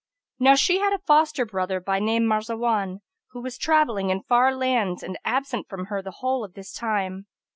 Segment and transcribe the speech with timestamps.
[0.39, 2.99] Now she had a foster brother, by name Marzawán,[FN#283]
[3.33, 7.27] who was travelling in far lands and absent from her the whole of this time.